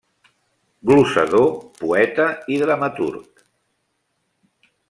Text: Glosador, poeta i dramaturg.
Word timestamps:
Glosador, 0.91 1.51
poeta 1.81 2.27
i 2.55 2.59
dramaturg. 2.65 3.47